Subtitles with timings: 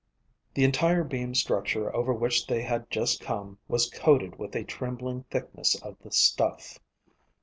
[0.55, 5.25] The entire beam structure over which they had just come was coated with a trembling
[5.29, 6.79] thickness of the stuff.